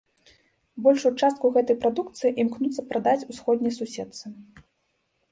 [0.85, 4.25] Большую частку гэтай прадукцыі імкнуцца прадаць усходняй суседцы.